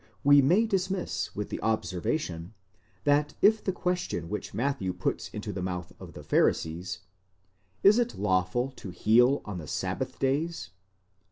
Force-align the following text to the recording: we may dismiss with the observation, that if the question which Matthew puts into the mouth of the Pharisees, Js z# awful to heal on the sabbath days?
we 0.23 0.41
may 0.41 0.65
dismiss 0.65 1.35
with 1.35 1.49
the 1.49 1.61
observation, 1.61 2.55
that 3.03 3.35
if 3.39 3.63
the 3.63 3.71
question 3.71 4.29
which 4.29 4.51
Matthew 4.51 4.93
puts 4.93 5.27
into 5.29 5.53
the 5.53 5.61
mouth 5.61 5.93
of 5.99 6.13
the 6.13 6.23
Pharisees, 6.23 7.01
Js 7.83 8.09
z# 8.11 8.23
awful 8.23 8.71
to 8.77 8.89
heal 8.89 9.43
on 9.45 9.59
the 9.59 9.67
sabbath 9.67 10.17
days? 10.17 10.71